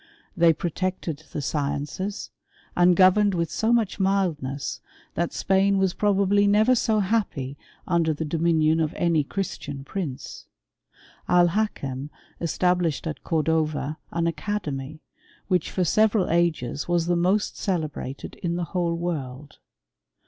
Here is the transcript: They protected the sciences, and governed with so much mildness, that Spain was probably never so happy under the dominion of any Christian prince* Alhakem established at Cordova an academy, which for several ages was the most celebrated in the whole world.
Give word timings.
They 0.35 0.51
protected 0.51 1.19
the 1.31 1.43
sciences, 1.43 2.31
and 2.75 2.95
governed 2.95 3.35
with 3.35 3.51
so 3.51 3.71
much 3.71 3.99
mildness, 3.99 4.81
that 5.13 5.31
Spain 5.31 5.77
was 5.77 5.93
probably 5.93 6.47
never 6.47 6.73
so 6.73 7.01
happy 7.01 7.55
under 7.87 8.11
the 8.11 8.25
dominion 8.25 8.79
of 8.79 8.95
any 8.95 9.23
Christian 9.23 9.83
prince* 9.83 10.47
Alhakem 11.29 12.09
established 12.39 13.05
at 13.05 13.23
Cordova 13.23 13.99
an 14.09 14.25
academy, 14.25 15.03
which 15.49 15.69
for 15.69 15.83
several 15.83 16.31
ages 16.31 16.87
was 16.87 17.05
the 17.05 17.15
most 17.15 17.55
celebrated 17.55 18.33
in 18.41 18.55
the 18.55 18.63
whole 18.73 18.95
world. 18.95 19.59